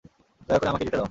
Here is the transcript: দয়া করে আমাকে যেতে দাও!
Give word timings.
দয়া 0.49 0.59
করে 0.59 0.69
আমাকে 0.69 0.85
যেতে 0.85 0.91
দাও! 0.91 0.99